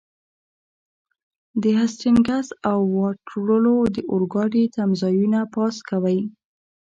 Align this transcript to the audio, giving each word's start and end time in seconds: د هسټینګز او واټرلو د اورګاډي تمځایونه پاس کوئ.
د 1.61 1.63
هسټینګز 1.79 2.47
او 2.69 2.79
واټرلو 2.97 3.75
د 3.95 3.97
اورګاډي 4.11 4.63
تمځایونه 4.75 5.39
پاس 5.53 5.75
کوئ. 5.89 6.19